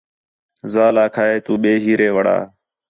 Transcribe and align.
ذال 0.73 0.95
آکھا 1.05 1.23
ہِے 1.29 1.35
تو 1.45 1.53
ٻئے 1.61 1.71
ہیرے 1.83 2.09
وڑا 2.15 2.37